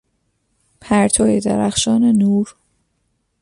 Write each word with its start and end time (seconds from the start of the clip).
پرتوی 0.81 1.39
درخشان 1.39 2.03
نور 2.11 2.55